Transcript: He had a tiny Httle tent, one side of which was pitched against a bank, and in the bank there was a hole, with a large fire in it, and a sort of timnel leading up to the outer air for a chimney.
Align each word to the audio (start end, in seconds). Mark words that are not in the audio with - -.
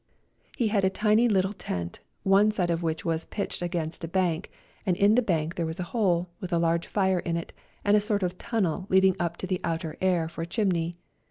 He 0.57 0.69
had 0.69 0.83
a 0.83 0.89
tiny 0.89 1.29
Httle 1.29 1.53
tent, 1.55 1.99
one 2.23 2.49
side 2.49 2.71
of 2.71 2.81
which 2.81 3.05
was 3.05 3.27
pitched 3.27 3.61
against 3.61 4.03
a 4.03 4.07
bank, 4.07 4.49
and 4.83 4.97
in 4.97 5.13
the 5.13 5.21
bank 5.21 5.53
there 5.53 5.65
was 5.67 5.79
a 5.79 5.83
hole, 5.93 6.27
with 6.39 6.51
a 6.51 6.57
large 6.57 6.87
fire 6.87 7.19
in 7.19 7.37
it, 7.37 7.53
and 7.85 7.95
a 7.95 8.01
sort 8.01 8.23
of 8.23 8.39
timnel 8.39 8.87
leading 8.89 9.15
up 9.19 9.37
to 9.37 9.45
the 9.45 9.61
outer 9.63 9.97
air 10.01 10.27
for 10.27 10.41
a 10.41 10.47
chimney. 10.47 10.97